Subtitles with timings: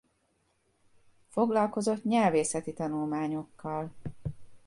[1.27, 3.91] Foglalkozott nyelvészeti tanulmányokkal.